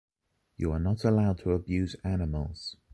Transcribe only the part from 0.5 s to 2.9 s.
You are not allowed to abuse animals.